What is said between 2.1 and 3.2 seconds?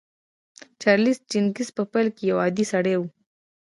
کې يو عادي سړی و.